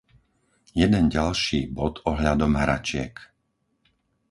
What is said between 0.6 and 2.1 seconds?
Jeden ďalší bod